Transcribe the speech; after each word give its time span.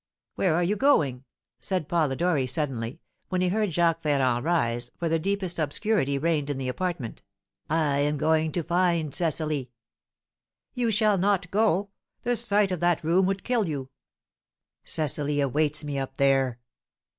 "Where 0.33 0.55
are 0.55 0.63
you 0.63 0.75
going?" 0.75 1.25
said 1.59 1.87
Polidori, 1.87 2.47
suddenly, 2.47 3.01
when 3.29 3.41
he 3.41 3.49
heard 3.49 3.71
Jacques 3.71 4.01
Ferrand 4.01 4.43
rise, 4.43 4.89
for 4.97 5.07
the 5.07 5.19
deepest 5.19 5.59
obscurity 5.59 6.17
reigned 6.17 6.49
in 6.49 6.57
the 6.57 6.69
apartment. 6.69 7.21
"I 7.69 7.99
am 7.99 8.17
going 8.17 8.51
to 8.53 8.63
find 8.63 9.13
Cecily!" 9.13 9.69
"You 10.73 10.89
shall 10.89 11.19
not 11.19 11.51
go; 11.51 11.91
the 12.23 12.35
sight 12.35 12.71
of 12.71 12.79
that 12.79 13.03
room 13.03 13.27
would 13.27 13.43
kill 13.43 13.67
you!" 13.67 13.91
"Cecily 14.83 15.39
awaits 15.39 15.83
me 15.83 15.99
up 15.99 16.17
there!" 16.17 16.57